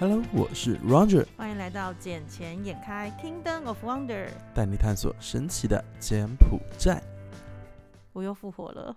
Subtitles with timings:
[0.00, 7.02] Hello，我是 Roger，欢迎来到捡钱眼开 Kingdom of Wonder，带你探索神奇的柬埔寨。
[8.12, 8.96] 我又复活了，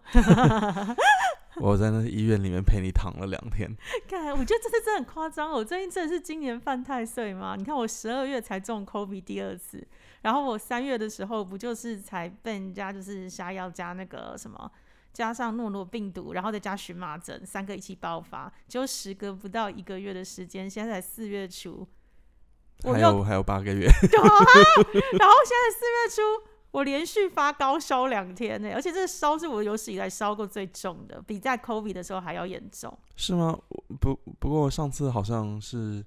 [1.59, 3.67] 我在那医院里面陪你躺了两天。
[4.07, 5.55] 看，我觉得这次真的很夸张哦。
[5.55, 7.55] 我最近真的是今年犯太岁吗？
[7.57, 9.83] 你看我十二月才中 COVID 第二次，
[10.21, 14.71] 然后我三月的时候不就是才被人家就是下药加那个什么，
[15.13, 21.87] 加上诺诺病毒，然后再加荨麻疹，三个一起爆发，就时隔不到一个月的时间，现在才四月初，
[22.84, 26.21] 我还有还有八个月， 对啊，然后现在四月初，
[26.71, 32.98] 我连续发高烧两天呢，而且这个烧是我有史以来烧过最重的，比在 COVID 的时候还要严重。
[33.15, 33.59] 是吗？
[33.99, 36.03] 不不过上次好像是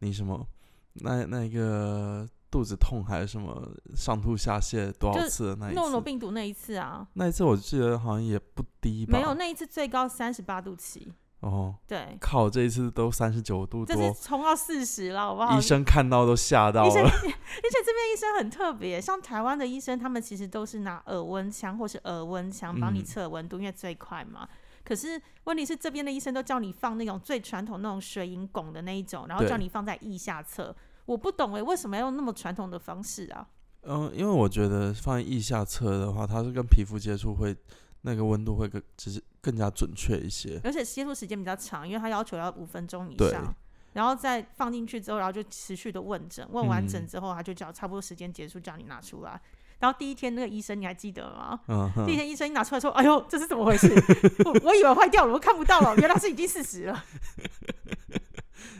[0.00, 0.46] 你什么
[0.94, 6.04] 那那一个肚子痛还是什么上吐下泻多少次的那一诺诺次？
[6.04, 9.12] 病毒那一次啊，那一次我记得好像也不低吧？
[9.12, 15.58] 没有，那一次最高三十八度七，哦，对，靠，这一次都三十九度这次多，冲到四十了，好不好？
[15.58, 16.88] 医生看到都吓到了。
[16.88, 24.48] 而且这边医生很特别，像台湾的医生，他们其实都是拿耳温枪或是耳温枪帮你嗯测温度，因为最快嘛。
[24.84, 30.74] 可是问题是，这边的医生都叫你放那种最传统那种水银汞的那一种，然后叫你放在腋下测。
[31.08, 33.48] 我不懂哎，为什么要用那么传统的方式啊？
[33.84, 37.56] 嗯，因为我觉得放在腋下测的话，它是跟皮肤接触会
[38.02, 40.60] 那个温度会更只是更加准确一些。
[40.62, 43.54] 而且接触时间比较长，因为它要求要五分钟以对上，
[43.94, 49.40] 然后再放进去之后，然后就持续的问诊，问完诊嗯之后，他就叫差不多时间结束，叫你拿出来。
[49.78, 51.58] 然后第一天那个医生你还记得吗？
[51.68, 53.88] 嗯第一，天医生一拿出来说：“哎呦，这是怎么回事？
[54.44, 57.04] 我我以为坏掉了，我看不到了，原来是已经四十了。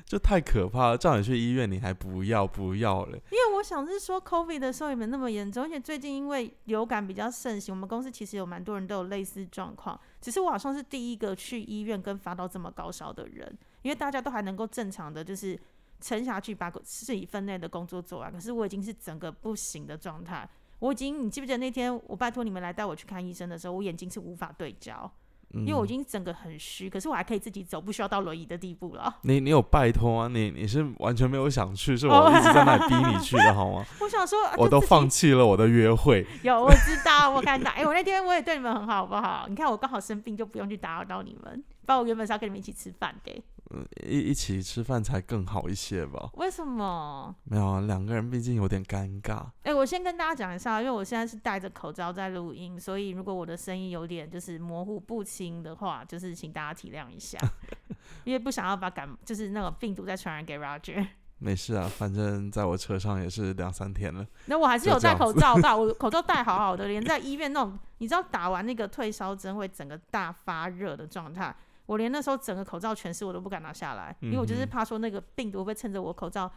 [0.04, 3.16] 就太可怕了，叫你去医院你还不要不要了。
[3.16, 9.98] 因为我想是说，COVID 的时候也没那么严重，而且最近因为流感比较盛行，我们公司其实有蛮多人都有类似状况。
[10.20, 15.58] 只是我好像是第一个去医院跟发到这么高烧的人，因为大家都还能够正常的就是
[16.00, 18.32] 撑下去，把自己分内的工作做完。
[18.32, 20.48] 可是我已经是整个不行的状态，
[20.80, 25.10] 我已经，你记不记得那天我拜托你们来带我去看医生的时候，我眼睛是无法对焦。
[25.54, 29.12] 嗯，因为我已经整个很虚，可是我还可以自己走，不需要到轮椅的地步了。
[29.22, 30.28] 你你有拜托啊？
[30.28, 33.84] 你你是完全没有想去，是哦我一直在那里逼你 去的好吗？
[34.00, 36.26] 我想说，啊我都放弃了我的约会。
[36.42, 37.70] 有，我知道，我看到。
[37.70, 39.46] 哎、我那天我也对你们很好，好不好？
[39.48, 41.64] 你看我刚好生病，就不用去打扰到你们。
[41.86, 43.42] 不然我原本是要跟你们一起吃饭的。
[43.70, 46.30] 嗯，一一起吃饭才更好一些吧？
[46.34, 47.34] 为什么？
[47.44, 49.44] 没有啊，两个人毕竟有点尴尬。
[49.62, 57.38] 哎、我先跟大家讲一下，因为我现在是戴着口罩在录音，所以如果我的声音有点就是模糊不清的话，就是请大家体谅一下，
[58.24, 61.06] 因为不想要把感就是那个病毒再传染给 Roger。
[61.40, 64.26] 没事啊，反正在我车上也是两三天了。
[64.46, 71.54] 那我还是有戴口罩吧，我口罩戴好好的， 连在医院那种，你知道打完那个退烧针会整个大发热的状态，
[71.88, 76.52] 我连那时候整个口罩全湿我都不敢拿下来，因为我就是怕说那个病毒会趁着我口罩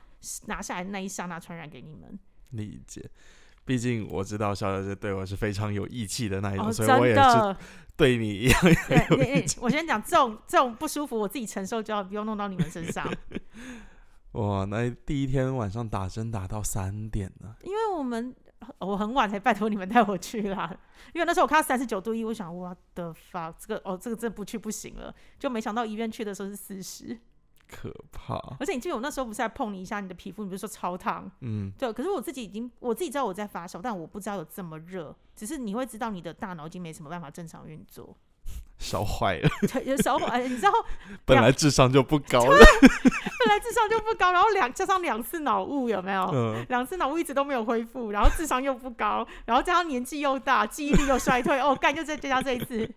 [0.48, 2.20] 拿下来的那一刹那传染给你们。
[2.50, 3.10] 理解，
[3.64, 7.56] 毕竟我知道小小姐对我是非常有义气的那一种，哦，所以我也是
[7.96, 8.62] 对你一样。
[9.12, 13.10] 有义气我先讲这种这种不舒服，我自己承受就好，不用弄到你们身上。
[14.34, 18.36] 哇，那第一天晚上打针打到三点呢，因为我们
[18.80, 20.76] 我很晚才拜托你们带我去啦，
[21.14, 27.20] 因为那时候我看到三十九度一，我想我的 fuck，这个哦这个真的不去不行了，就没想到医院去的时候是四十，
[27.68, 28.36] 可怕。
[28.60, 31.30] 而且你记得我那时候不是还碰你一下你的皮肤，你不是说超烫？
[31.40, 38.16] 嗯，对，可是我自己已经我自己知道我在发烧，但我不知道有这么热，只是你会知道你的大脑已经没什么办法正常运作，
[38.82, 40.72] 烧坏了，对，有时候哎，你知道
[41.24, 42.58] 本来智商就不高了。
[42.82, 46.24] 本来智商就不高，然后两加上两次脑雾有没有？
[46.34, 52.90] 嗯，两次脑雾一直都没有恢复，然后智商又不高，然后加上年纪又大，记忆力又衰退，哦，干就再加上这一次，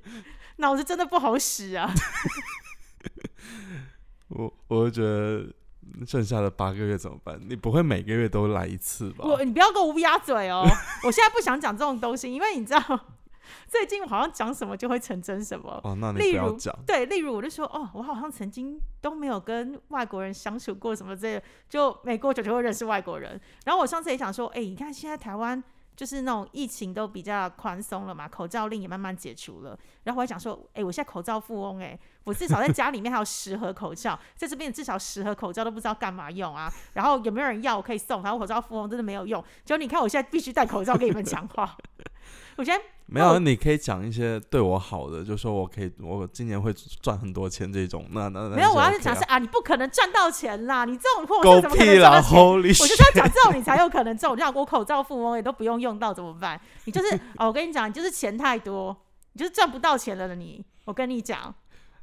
[0.57, 1.93] 脑子真的不好使啊！
[4.29, 7.39] 我我就觉得剩下的八个月怎么办？
[7.47, 9.25] 你不会每个月都来一次吧？
[9.25, 10.67] 我你不要跟我乌鸦嘴哦，
[11.05, 13.01] 我现在不想讲这种东西，因为你知道
[13.69, 15.81] 最近我好像讲什么就会成真什么。
[15.85, 16.77] 哦，那你例如不要讲。
[16.87, 23.41] 对，例如我就说，哦，我好像曾经都没有跟外国人相处过什么之类的，就没过久就会认识外国人。
[23.65, 25.63] 然后我上次也想说，哎、你看现在台湾
[25.97, 29.79] 就是那种疫情都比较宽松了嘛，口罩令也慢慢解除了。
[30.03, 36.73] 然后我还想说，哎、我现在口罩富翁、哎，我至少在家里面还有十盒口罩， 在这边至少十盒口罩都不知道干嘛用啊。
[36.95, 38.21] 然后有没有人要我可以送？
[38.21, 39.43] 反正我口罩富翁真的没有用。
[39.65, 41.77] 就你看我现在必须戴口罩跟你们讲话，
[42.57, 46.73] 我现在没有，哦你可以讲一些对我好的，就说我可以，我今年会
[47.03, 48.07] 赚很多钱这种。
[48.11, 52.39] 那那那没有，我要是讲是啊，你不可能赚到钱啦，你这种货怎么可能赚到钱？
[52.41, 53.03] 我就是！
[53.03, 56.61] 要讲这种你才有可能中，我就讲我口罩富翁也都不用用到怎么办？
[56.87, 58.97] 你就是哦，我跟你讲，你就是钱太多，
[59.35, 60.65] 你就是赚不到钱了的你。
[60.87, 61.55] 我跟你讲，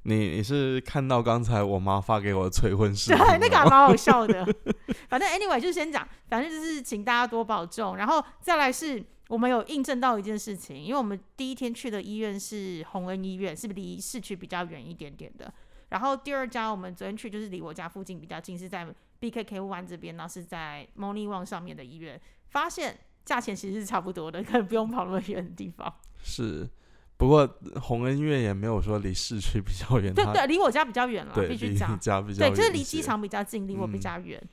[0.03, 4.45] 你你是看到刚才我妈发给我的催婚视对频，那个还蛮好笑的。
[5.09, 15.51] 反正 anyway 就先讲，反正就是请大家多保重，然后再来是我们有印证到一件事情，因为我们第一天去的医院是洪恩医院，是离市区比较远一点点的。
[15.87, 18.85] 然后第二家我们昨天去就是离我家附近比较近，是在
[19.21, 22.19] BKK 湾这边，然后是在 Money One 上面的医院，
[22.49, 25.93] 发现价钱其实是差不多的，可能不用跑那么远的地方。
[26.21, 26.69] 是。
[27.15, 27.47] 不过
[27.79, 31.97] 红恩医院也没有说离市区比较远，它对对，离我家比较远了，必须讲。
[31.99, 34.43] 家比较对，就是离机场比较近，离我比嗯较远。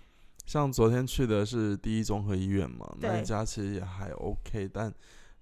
[0.48, 4.90] 像昨天去的是第一综合医院嘛，那一家其实也还 OK，但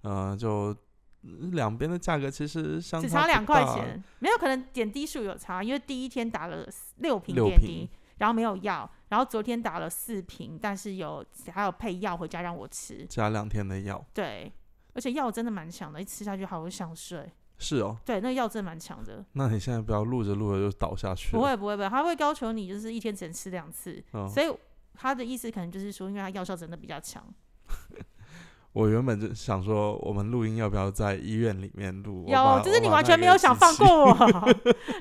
[0.01, 0.75] 呃，就
[1.21, 6.67] 嗯两边的价格其实相只差只差两块钱，没有可能点滴数有差，因为第一天打了
[6.97, 14.05] 六瓶点滴，然后没有药，然后昨天打了四瓶，但是有还有配药回家让我吃，加两天的药。
[14.13, 14.51] 对，
[14.93, 21.31] 而且药真的蛮强的，一吃下去好想睡，是哦，对，那个药真的蛮强的，那你现在不要录着录着就倒下去。
[21.31, 24.53] 不会不会不会，他会要求你就是一天只能吃两次，哦，所以
[24.99, 27.23] 他的意思可能就是说，因为他药效真的比较强，
[28.73, 32.25] 我原本就想说，我们录音要不要在医院里面录？
[32.27, 34.53] 有，就是你 完全没有想放过我，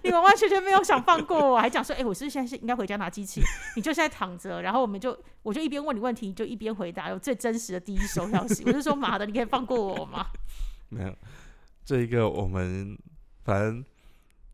[0.05, 3.43] 你完完全全没有想放过我，还讲说，哎、我是现在是应该回家拿机器？
[3.75, 8.63] 你就现在躺着，然后我们就我就一边问你问题，你就一边回答，有最真实的第一手消息。
[8.67, 10.27] 我就说妈的，你可以放过我吗？
[10.89, 11.15] 没有，
[11.85, 12.97] 这一个我们
[13.45, 13.85] 反正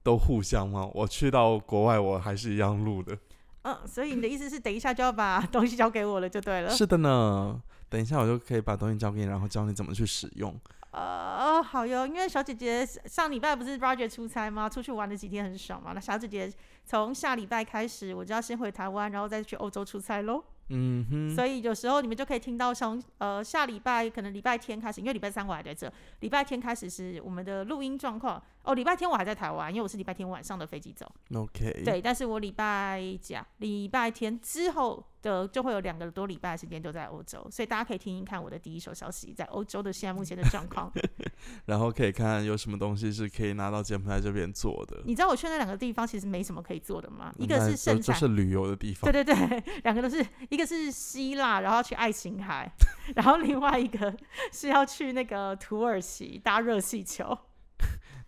[0.03, 0.89] 都互相嘛。
[0.95, 3.17] 我去到国外，我还是一样录的。
[3.63, 6.71] 嗯，所以你的意思是等一下就要把东西交给我了，就对了。
[6.71, 10.55] 是的呢，等一下我就可以把东西交给你，然后教你怎么去使用。
[10.91, 14.69] 呃，好哟，因为小姐姐上礼拜不是 Roger 出差吗？
[14.69, 15.93] 出去玩了几天很爽嘛。
[15.95, 16.53] 那小姐姐
[16.85, 20.45] 从下礼拜开始，我就要先回台湾，然后再去欧洲出差喽。
[20.69, 28.43] 嗯哼，所以有时候你们就可以听到从呃下礼拜可能礼拜天开始，因为礼拜三我还在这，礼拜天开始是我们的录音状况。
[28.63, 31.05] 哦，礼拜天我还在台湾，因为我是礼拜天晚上的飞机走。
[31.35, 33.47] OK，，对，但是我礼拜几啊？
[33.59, 40.93] 礼拜天之后的就会有两个多礼拜的时间都在欧洲，所以大家可以听听看我的第一手消息，在欧洲的现在目前的状况。
[41.67, 45.01] 然后可以看看有什么东西是可以拿到柬埔寨这边做的。
[45.05, 47.33] 你知道我去那两个地方其实没什么可以做的吗？
[47.39, 52.71] 一个是盛产，就就是旅游的地方对，对对，两个都是，一个是希腊，然后去爱琴海，
[53.17, 54.15] 然后另外一个
[54.53, 57.37] 是要去那个土耳其搭热气球。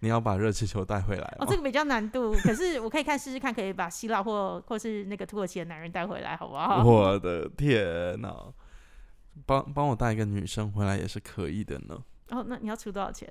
[0.04, 6.84] 你要把热气球带回来哦，吗这个比较难度，可是我可以看试试看，可以把希腊或 或是那个土耳其的男人带回来，好不好？
[6.84, 8.52] 我的天呐，
[9.46, 11.96] 帮帮我带一个女生回来也是可以的呢。
[12.28, 13.26] 哦，那你要出多少钱？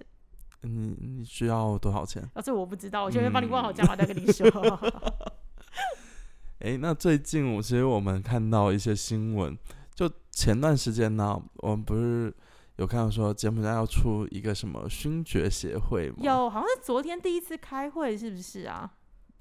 [0.61, 2.27] 你你需要多少钱？
[2.33, 4.49] 哦，这我不知道，我这边帮你问好价码再跟你说。
[6.57, 9.55] 哎，那最近我其实我们看到一些新闻，
[9.93, 12.33] 就前段时间呢，我们不是
[12.77, 18.91] 有看到说柬埔寨要出一个什么勋爵协会吗？，有，好像是昨天第一次开会，是不是啊？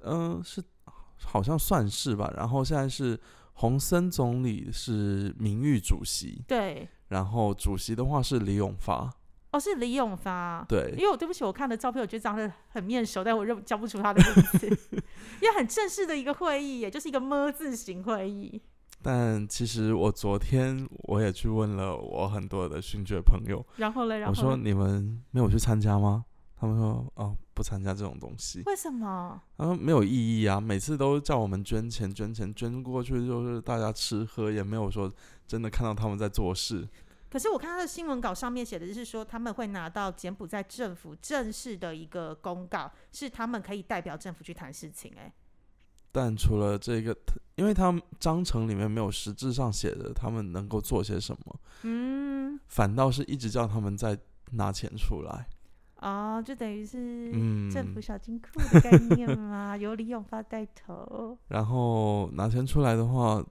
[0.00, 0.62] 嗯、是
[1.24, 2.32] 好像算是吧。
[2.36, 3.18] 然后现在是
[3.54, 9.10] 洪森总理是名誉主席，对，然后主席的话是李永发，
[9.52, 10.64] 哦，是李永发。
[10.68, 14.66] 对因，为我对不起，我看的照片，我觉得长得很面熟，但我认叫不出他的名字。
[15.40, 18.60] 因为很正式的一个会议，也就是一个么字形会议。
[19.02, 26.24] 但其实我昨天我也去问了我很多的勋爵朋友，然后嘞，然后我说你们没有去参加吗？
[26.56, 29.42] 他们说哦不参加这种东西，为什么？
[29.58, 35.12] 他说没有意义啊，每次都叫我们捐钱捐钱捐过去，就是大家吃喝，也没有说
[35.46, 36.88] 真的看到他们在做事。
[37.28, 45.32] 可是我看他的新闻稿上面写的是说，他们会拿到柬埔寨政府正式的一个公告，是他们可以代表政府去谈事情、哎，
[46.12, 47.16] 但除了这个，
[47.56, 54.18] 因为他们章程里面没有实质上写的他们能够做些什么，嗯，反倒是一直叫他们在
[54.52, 55.48] 拿钱出来。
[55.96, 61.38] 哦，就等于是嗯，政府小金库的概念嘛，由李永发带头。
[61.48, 63.42] 然后拿钱出来的话，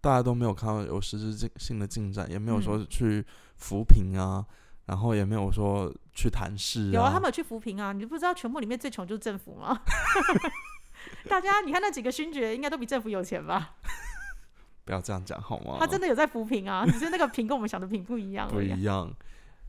[0.00, 3.24] 大家都没有看到有实质性性的进展，也没有说嗯去
[3.58, 4.44] 扶贫啊，
[4.86, 9.78] 然后也没有说去谈事有啊，他们有去扶贫啊，你不知道全部里面最穷就是政府吗？
[11.28, 13.76] 大家你看那几个勋爵应该都比政府有钱吧？
[14.84, 15.76] 不要这样讲好吗？
[15.80, 18.60] 他真的有在扶贫啊， 只是那个贫跟我们想的贫不一样不。
[18.60, 19.14] 一样。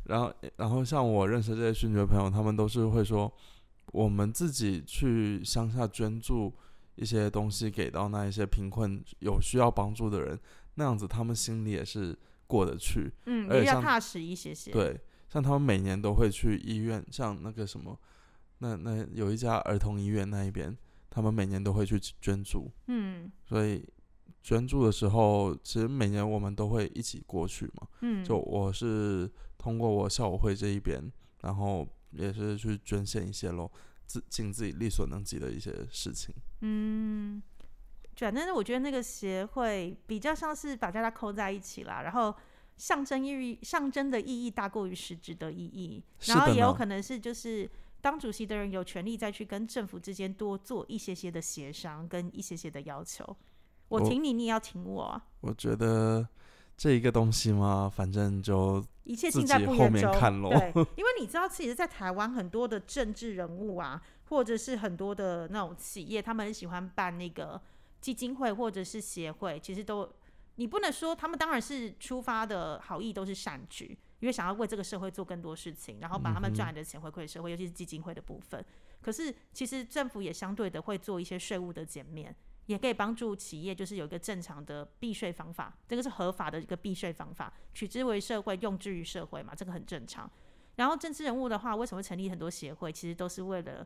[0.05, 3.33] 然后，然后像我认识这些勋爵朋友，他们都是会说，
[3.87, 6.53] 我们自己去乡下捐助
[6.95, 10.39] 一些东西给到那一些贫困有需要帮助的人，
[10.75, 12.15] 那样子他们心里也是
[12.45, 13.11] 过得去。
[13.25, 17.97] 嗯，而且像比较踏实一些些。，对，像他们每年都会去医院，像那个什么，
[18.59, 20.77] 那那有一家儿童医院那一边，
[21.15, 23.81] 他们每年都会去捐助，嗯所以
[24.43, 27.87] 捐助的时候，其实每年我们都会一起过去嘛。
[28.01, 31.01] 嗯，就我是通过我校友会这一边，
[31.39, 33.71] 然后也是去捐献一些咯。
[34.05, 36.35] 自尽自己力所能及的一些事情。
[36.59, 37.41] 嗯，
[38.17, 42.35] 反正我觉得那个协会比较像是把大家扣在一起啦，然后
[42.75, 47.71] 象征意义象征的意义大过于实质的意义，然后也有可能是就是
[48.05, 53.35] 当主席的人有权利再去跟政府之间多做一些些的协商跟一些些的要求。
[53.87, 55.19] 我挺你，你也要挺我。
[55.41, 56.27] 我觉得
[56.77, 60.11] 这一个东西嘛，反正就一切尽在不言中。
[60.49, 67.59] 对， 因为你知道，其实，在台湾很多的政治人物啊，或者是很多的那种企业，他们很喜欢办那个
[68.01, 70.07] 基金会或者是协会，其实都
[70.57, 78.63] 你不能说他们当然是出发的好意都是善举，因为想要为这个社会做更多事情，然后把他们赚来的钱回馈社会，尤其是基金会的部分。
[79.01, 82.35] 可是，其实政府也相对的会做一些税务的减免。
[82.67, 90.27] 也可以帮助企业，就是有一个正常的避税方法，这个是合法的一个避税方法，取之为社会，用之于社会嘛，这个很正常。
[90.77, 92.91] 然后政治人物的话，为什么成立很多协会？
[92.91, 93.85] 其实都是为了，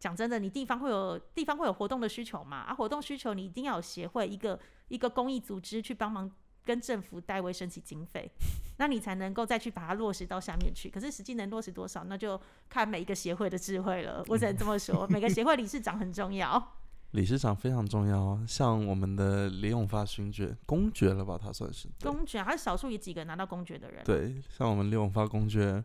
[0.00, 6.28] 讲真的，你地方会有地方会有活动的需求嘛，啊，活动需求你一定要有协会，一个一个公益组织去帮忙
[6.64, 8.30] 跟政府代为申请经费，
[8.78, 10.88] 那你才能够再去把它落实到下面去。
[10.88, 14.24] 可是实际能落实多少，那就看每一个协会的智慧了。
[14.28, 16.74] 我只能这么说，每个协会理事长很重要。
[17.12, 21.38] 理事长非常重要，像我们的李永发勋爵，公爵了吧？
[21.38, 24.02] 他算是公爵，他是少数有几个拿到公爵的人。
[24.02, 25.84] 对，像我们李永发公爵，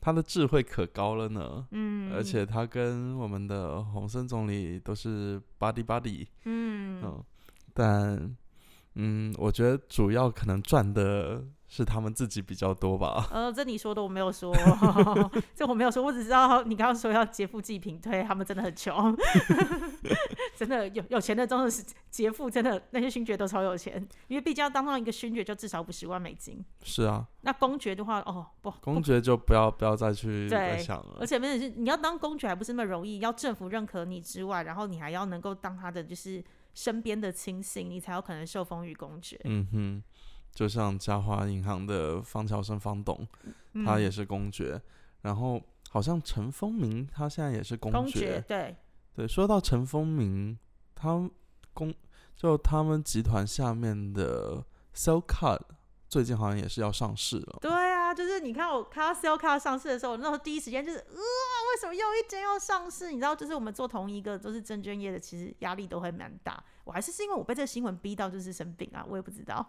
[0.00, 1.64] 他的智慧可高了呢。
[1.70, 6.26] 嗯，而且他跟我们的洪森总理都是 buddy buddy。
[6.42, 7.24] 嗯嗯，
[7.72, 8.36] 但
[8.94, 11.44] 嗯，我觉得主要可能赚的。
[11.66, 13.26] 是他们自己比较多吧？
[13.32, 14.54] 呃，这你说的我没有说，
[15.56, 19.16] 这我没有说，我只知道你刚刚说要劫富济贫，对他们真的很穷，
[20.56, 23.94] 真的有有钱的真的是劫富，真的那些勋爵都超有钱，
[24.28, 26.64] 因为毕竟要当上一个勋爵就至少五十万美金。
[26.84, 30.48] 是啊，那公爵的话，哦不，公爵就不要不要再去
[30.78, 31.16] 想了。
[31.18, 36.44] 而且不是你要当公爵还不是那么容易，要政府认可你之外，然后你还要能够当他的就是
[36.74, 39.40] 身边的亲信，你才有可能受封于公爵。
[39.44, 40.02] 嗯哼。
[40.52, 43.26] 就像嘉华银行的方乔生方董，
[43.84, 44.80] 他也是公爵。
[45.22, 48.40] 然后好像陈风明他现在也是公爵。
[48.46, 48.76] 对
[49.16, 50.56] 对，说到陈风明，
[50.94, 51.28] 他
[51.72, 51.92] 公
[52.36, 54.64] 就他们集团下面的
[54.94, 55.62] Cell Card
[56.08, 57.58] 最近好像也是要上市了。
[57.60, 57.70] 对
[58.14, 63.10] 啊，就是你看我看到 Cell Card 上市的时候，那时候第一时间就是呃，为什么又一间要上市？
[63.10, 66.62] 你知道，就是我们做同一个都是证券业的，其实压力都会蛮大。
[66.84, 69.66] 我还是是因为我被这个新闻逼到就是生病啊，我也不知道。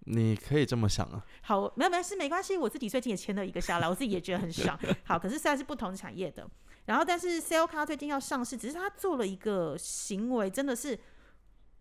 [0.00, 2.56] 你可以这么想啊，好，没有没事，没关系。
[2.56, 4.78] 我自己最近也签了一个下来，我自己也觉得很爽。
[5.04, 6.48] 好，可是虽然是不同产业的，
[6.84, 10.96] 然后但是 Cell 卡最近要上市，只是他做了一个行为，真的是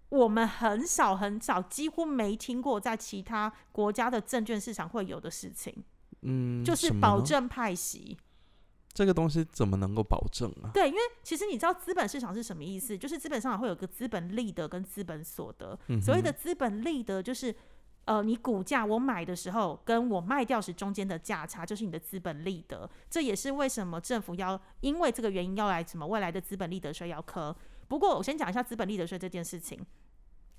[0.09, 5.83] 我们很少很少，几乎没听过在其他国家的证券市场会有的事情。
[6.25, 8.17] 嗯，就是保证派息。
[8.93, 10.71] 这个东西怎么能够保证啊？
[10.73, 12.97] 对，因为其实你知道资本市场是什么意思？
[12.97, 15.77] 就是资本市场会有个资本利得跟资本所得。
[16.01, 17.55] 所谓的资本利得就是。
[18.07, 22.87] 呃，你股价我买的时候跟我卖掉时中间的价差，就是你的资本利得。
[23.09, 27.55] 这也是为什么政府要因为这个原因要来什么未来的资本利得税要科。
[27.87, 29.83] 不过我先讲一下资本利得税这件事情，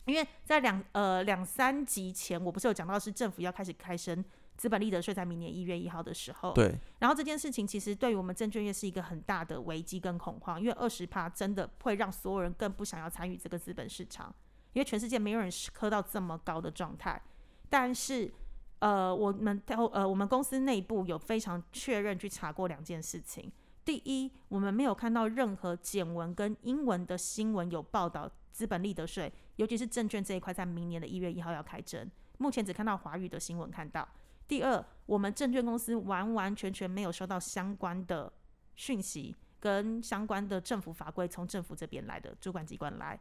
[0.07, 4.25] 因为在两呃两三集前，我不是有讲到是政府要开始开征
[4.57, 6.53] 资本利得税，在明年一月一号的时候。
[6.53, 6.75] 对。
[6.99, 14.35] 然后这件事情其实对于我们证券业是一个很大的危机跟恐慌，因为二十趴真的会让所有人更不想要参与这个资本市场，
[14.73, 17.21] 因为全世界没有人磕到这么高的状态。
[17.69, 18.33] 但是，
[18.79, 23.53] 呃，我们呃，我们公司内部有非常确认去查过两件事情。
[23.85, 32.11] 第一，我们没有看到任何简文跟英文的新闻有报道资本利得税，尤其是证券这一块，在明年的一月一号要开征。
[32.39, 34.09] 目前只看到华语的新闻看到。
[34.49, 38.33] 第二，我们证券公司完完全全没有收到相关的
[38.75, 43.19] 讯息跟相关的政府法规从政府这边来的主管机关来。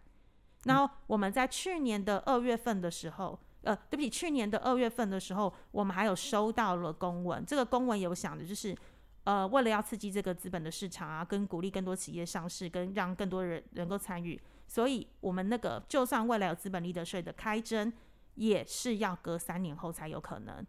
[0.63, 3.39] 然后我们在去年的二月份的时候。
[3.65, 7.43] 呃，对不起，去年的二月份的时候，我们还有收到了公文。
[7.43, 8.77] 这个公文有想的就是，
[9.23, 17.91] 呃，为了要刺激这个资本的市场啊，跟鼓励更多企业上市，跟让更多人能够参与，所以我们那个就算未来有资本利得税的开征，
[18.35, 20.63] 也是要隔三年后才有可能。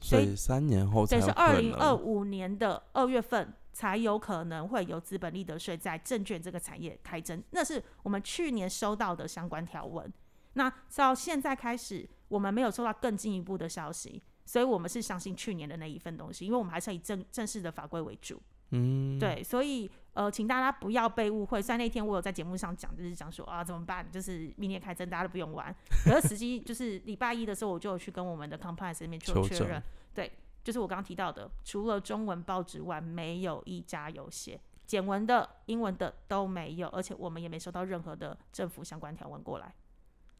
[0.00, 7.42] 所以三年后才是二零二五年的二月份才有可能会有资本利得税在证券这个产业开征。
[7.50, 10.12] 那是我们去年收到的相关条文。
[10.54, 12.08] 那到现在开始。
[12.30, 18.40] 我们没有收到更进一步的消息，所以我们是相信去年的那一份东西，因为我们还是以正正式的法规为主。
[18.70, 21.62] 嗯，对，所以呃，请大家不要被误会。
[21.62, 24.06] 虽然那天我有在节目上讲，就是讲说啊，怎么办？
[24.10, 25.74] 就是明年开征，大家都不用玩。
[26.04, 29.82] 可是实际 就是礼拜一的时候，我就有去跟我们的 compliance 那边去确认，
[30.14, 30.30] 对，
[30.64, 34.60] 就是我刚刚提到的，除了中文报纸外，没有一家有写。
[34.86, 39.72] 简文的、英文的都没有，而且我们也没收到任何的政府相关条文过来。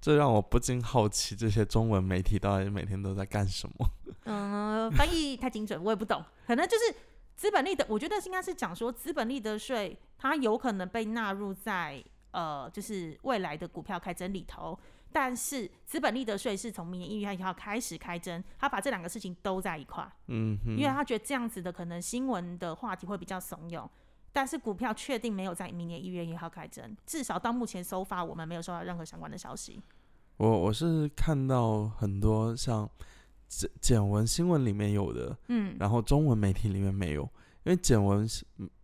[0.01, 3.89] 这让我不禁好奇，这些中文媒体到底每天都在干什么？
[4.25, 6.21] 嗯，翻译太精准，我也不懂。
[6.49, 6.95] 可能就是
[7.41, 14.79] 资本利得，我觉得应该是讲说资本利得税，它有可能被纳入在呃，就是未来的股票开征里头。
[15.11, 23.89] 但是资本利得税是从明年一月一号开始开征，他把这两个事情都在一块，嗯哼，因为他觉得这样子的可能新闻的话题会比较怂恿。
[24.35, 29.83] 但是股票确定没有在明年一月一号开征，至少到目前收发，我们没有收到任何相关的消息。
[30.37, 32.87] 我我是看到很多像
[33.51, 37.23] 简简文新闻里面有的，嗯，然后中文媒体里面没有，
[37.65, 38.25] 因为简文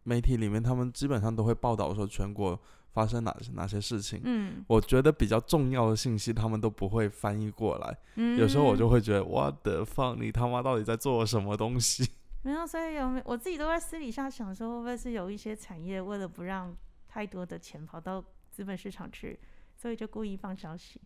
[0.03, 4.21] 媒体里面他们基本上都会报道说全国发生哪哪些事情。
[4.25, 12.11] 嗯我觉得比较重要的信息他们都不会翻译过来，嗯，有时候我就会觉得我的放你他妈到底在做什么东西？
[12.43, 19.39] 没有，所以有我自己都在私底下想说，会不会是有一些产业为了不让太多的钱跑到资本市场去，
[19.77, 21.01] 所以就故意放消息。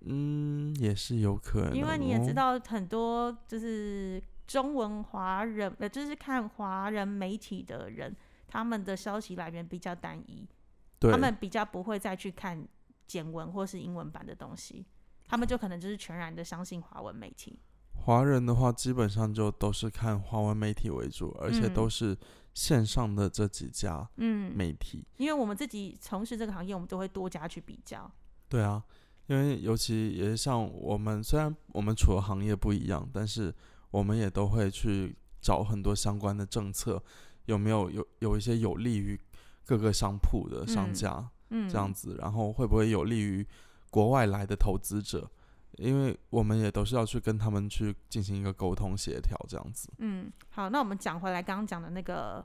[0.00, 8.14] 嗯，也是有可能哦，因为你也知道，很多就是中文华人，呃，就是看华人媒体的人，
[8.46, 10.48] 他们的消息来源比较单一，
[11.00, 12.66] 他们比较不会再去看
[13.06, 14.86] 简文或是英文版的东西，
[15.26, 17.58] 他们就可能就是全然的相信华文媒体。
[17.92, 22.16] 华人的话，基本上就都是看华文媒体为主，而且嗯都是
[22.54, 25.04] 线上的这几家嗯，媒体。
[25.16, 28.10] 因为我们自己从事这个行业，我们都会多加去比较。
[28.48, 28.82] 对啊，
[29.28, 33.54] 因为尤其也是像我们，虽然我们处的行业不一样，但是
[33.90, 37.02] 我们也都会去找很多相关的政策，
[37.44, 39.18] 有没有有有一些有利于
[39.64, 43.46] 各个商铺的商嗯家、嗯，这样子，然后会不会有利于
[43.90, 45.30] 国外来的投资者？
[45.76, 49.92] 因为我们也都是要去跟他们去进行一个沟通协调，这样子。
[49.98, 52.44] 嗯，好，那我们讲回来，刚刚讲的那个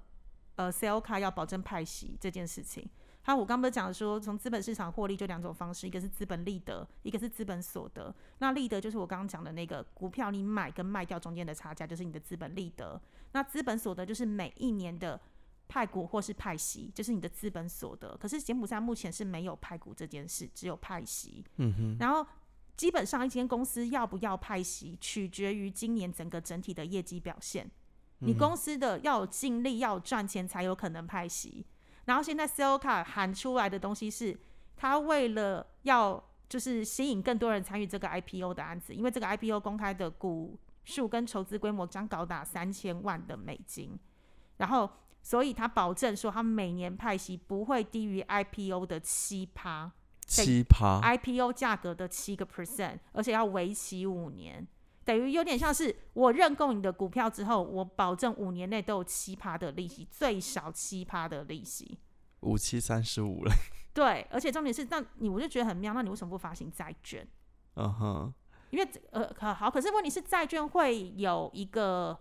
[0.55, 2.87] 呃，sale 卡要保证派息这件事情。
[3.25, 8.13] 还有我刚不是讲说，从资本市场获利就两种方式，一个是资本利得，一个是资本所得。
[8.39, 13.01] 那利得就是我刚刚讲的那个股票，你买跟卖掉中间的差价，就是你的资本利得。
[13.31, 15.19] 那资本所得就是每一年的
[15.69, 18.15] 派股或是派息，就是你的资本所得。
[18.17, 21.45] 可是柬埔寨目前是没有派股这件事，只有派息。
[21.55, 22.27] 嗯哼，然后
[22.75, 27.71] 基本上一间公司要不要派息，取决于今年整个整体的业绩表现。
[28.19, 31.65] 你公司的要有净利，要有赚钱，才有可能派息。
[32.05, 34.37] 然后现在 c e l c a 喊出来的东西是，
[34.75, 43.97] 他为了要就是吸引更多人参与这个 IPO 的案子，因为这个 IPO 公开的股数跟筹资规模将高达三千万的美金，
[44.57, 44.89] 然后
[45.21, 49.91] 所以他保证说，他每年派息不会低于 IPO 的七趴。
[50.25, 54.65] 七趴，IPO 价格的七个 percent，而且要为期五年，
[55.05, 61.99] 等于有点像是我认购你的股票之后，我保证五年内都有七趴的利息，最少七趴的利息。
[62.41, 63.51] 五七三十五了。
[63.93, 67.27] 对，而且重点是，那你我就觉得很妙，那你为什么不发行债券？
[67.75, 68.33] 嗯哼，
[68.71, 72.19] 因为呃，可好，可是问题是债券会有一个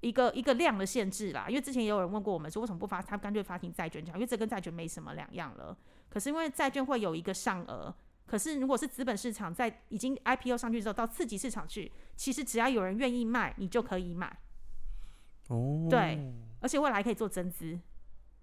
[0.00, 1.46] 一个一个量的限制啦。
[1.48, 4.18] 因为之前也有人问过我们说，为什么不发，他干脆发行债券这样？
[4.18, 5.76] 因为这跟债券没什么两样了。
[6.08, 7.94] 可是因为债券会有一个上额，
[8.30, 14.38] 可是如果是资本市场在已经 IPO 上去之后，到次级市场去，其实只要有人愿意卖，你就可以买，
[15.48, 17.76] 哦，对，而且未来可以做增资。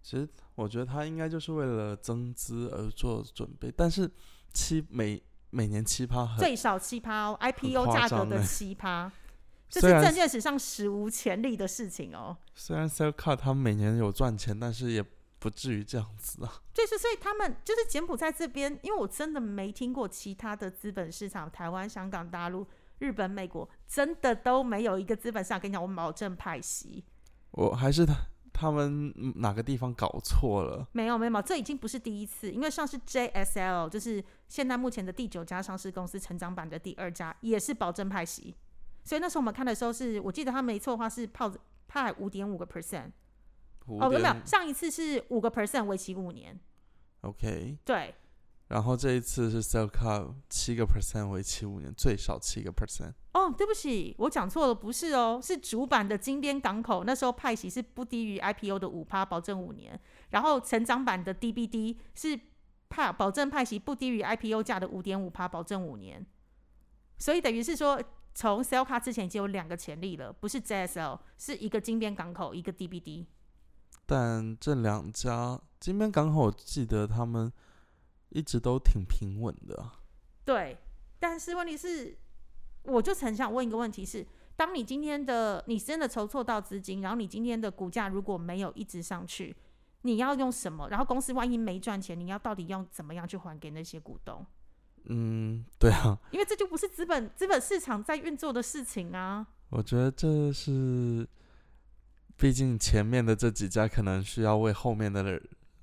[0.03, 4.11] 其实我觉得他应该就是为了增资而做准备，但是
[4.51, 9.09] 七每每年七趴很，最少七趴哦，IPO 价格的七趴，
[9.69, 12.35] 这是证券史上史无前例的事情哦。
[12.53, 15.01] 虽然 Sell Card 他每年有赚钱，但是也
[15.39, 16.61] 不至于这样子啊。
[16.73, 22.65] 就是，所以他们就是柬埔寨这边，因为我真的没听过其他的资本市场，台湾、香港、大陆、
[22.99, 27.03] 日本、美国，真的都没有一个资本市场跟你讲，我保证派息。
[27.51, 28.13] 我还是他
[28.51, 30.87] 他们哪个地方搞错了？
[30.91, 38.55] 没有，没有，这已经不是第一次，因为上市 JSL，就是现在目前的第九家上市公司，成长版的第二家，也是保证派息。
[39.03, 41.53] 所以那时候我们看的时候是，我记得他没错的话是泡
[41.87, 43.11] 派五点五个 percent。
[43.87, 46.59] 哦，没有，没有，上一次是五个 percent 为期五年。
[47.21, 48.13] OK，对，
[48.67, 53.13] 然后这一次是 Sell Card 七个 percent 为期五年，最少七个 percent。
[53.33, 59.99] 哦，对不起，我讲错了，不是哦，是主板的金边港口那时候派息是不低于 IPO 的五趴，保证五年。
[60.29, 62.39] 然后成长版的 DBD 是
[62.89, 66.25] 派保证派息不低于 IPO 价的五点五趴，保证五年。
[67.17, 68.01] 所以等于是说，
[68.33, 73.25] 从 Sell 卡之前已经有两个潜力了，不是 JSL，是一个金边港口，一个 DBD。
[74.07, 77.51] 但这两家金边港口，我记得他们
[78.29, 79.99] 一直都挺平稳的啊。
[80.45, 80.77] 对，
[81.19, 82.17] 但是问题是，
[82.83, 89.55] 我就很想问一个问题是：当你今天的你真的筹措到资金，然后你今天的股价如果没有一直上去，
[90.03, 90.87] 你要用什么？
[90.89, 94.45] 然后公司万一没赚钱，你要到底用怎么样去还给那些股东？
[95.09, 99.45] 嗯，对啊，因为这就不是资本资本市场在运作的事情啊。
[99.69, 101.27] 我觉得这是，
[102.37, 105.41] 毕竟前面的这几家可能需要为后面的、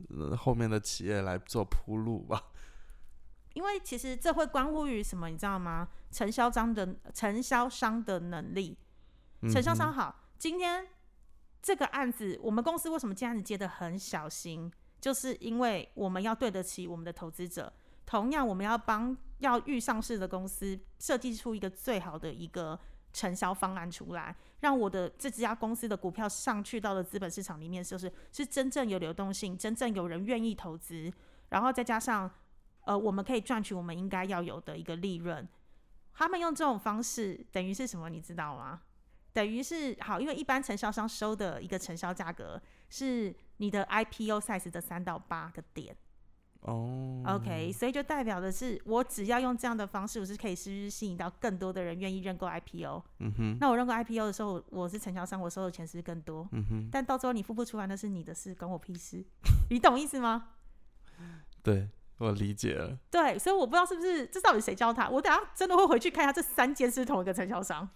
[0.09, 2.53] 呃后面的企业来做铺路吧。
[3.55, 5.89] 因为其实这会关乎于什么，你知道吗？
[6.11, 8.77] 承销商的承销商的能力。
[9.43, 10.87] 承销商好，今天
[11.61, 14.73] 这个案子，我们公司为什么这案子接的很小心？
[15.01, 17.73] 就是因为我们要对得起我们的投资者，
[18.07, 22.79] 同样我们要帮要预上市的公司设计出一个最好的一个
[23.15, 31.11] 承销方案出来，让我的这家公司的股票上去到了资本市场里面，就是是真正有流动性，真正有人愿意投资，
[31.49, 32.31] 然后再加上
[32.83, 35.49] 呃，我们可以赚取我们应该要有的一个利润。
[36.13, 38.11] 他们用这种方式，等于是什么？
[38.11, 38.83] 你知道吗？
[39.33, 45.97] 等于是好，因为一般承销商收的一个承销价格是你的 IPO size 的三到八个点。
[46.65, 53.03] 哦 OK，所以就代表的是，我只要用这样的方式，我是可以是不是吸引到更多的人愿意认购 IPO？
[53.21, 56.49] 嗯哼，那我认购 IPO 的时候，我是承销商，我收的钱是不是更多？
[56.53, 59.25] 嗯哼，但到最后你付不出来，那是你的事，关我屁事。
[59.71, 60.49] 你懂意思吗？
[61.63, 62.99] 对我理解了。
[63.11, 65.09] 对，所以我不知道是不是这到底谁教他。
[65.09, 67.89] 我等下真的会回去看一下这三间是同一个承销商。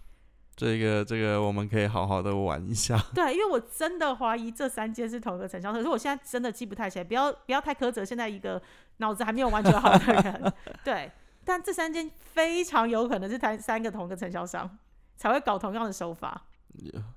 [0.59, 3.01] 这个这个我们可以好好的玩一下。
[3.15, 8.61] 对，因为我真的怀疑这三间是同一个承销商，可是我现在真的记不太起来，不要不要太苛责现在一个
[8.97, 10.53] 脑子还没有完全好的人。
[10.83, 11.09] 对，
[11.45, 14.77] 但这三间非常有可能是三三个同一个承销商
[15.15, 16.45] 才会搞同样的手法。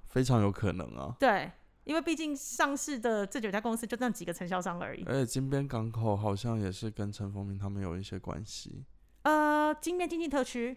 [0.06, 1.12] 非常有可能啊。
[1.18, 1.50] 对，
[1.82, 5.02] 因为毕竟上市的这九家公司就那几个承销商而已。
[5.04, 8.84] 而且金边港口好像也是跟陈凤明他们有一些关系。
[9.22, 10.76] 呃，金边经济特区，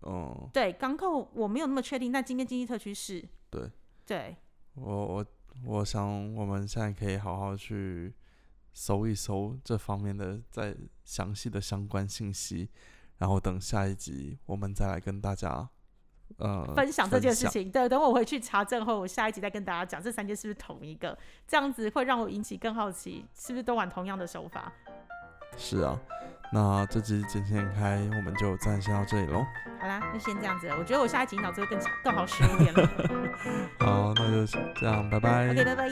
[0.00, 3.24] 哦、对港口我没有那么确定，但今天经济特区是。
[3.50, 3.70] 对，
[4.04, 4.36] 对，
[4.74, 5.26] 我我
[5.64, 8.14] 我想我们现在可以好好去
[8.72, 12.68] 搜一搜这方面的再详细的相关信息，
[13.18, 15.68] 然后等下一集我们再来跟大家
[16.38, 17.70] 呃分享这件事情。
[17.70, 24.72] 对，等我回去查证后，我下一集再跟大家讲这三件是不是同一个，这样子会让我引起更好奇，是不是都玩同样的手法？
[25.56, 25.98] 是啊，
[26.52, 29.46] 那这集剪线开我们就暂时先到这里喽。
[29.80, 32.88] 好啦，那先这样子了，我觉得我下一集脑子会更更好使一点了。
[33.80, 35.50] 好，那就这样，拜拜。
[35.50, 35.88] OK，拜拜。